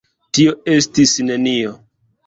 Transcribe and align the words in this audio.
Tio 0.37 0.55
estis 0.77 1.15
nenio! 1.31 1.79